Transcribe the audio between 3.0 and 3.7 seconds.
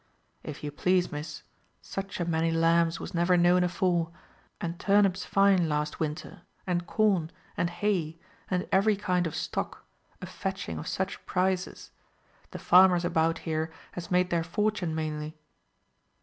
never known